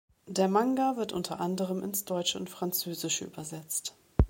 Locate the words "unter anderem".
1.13-1.83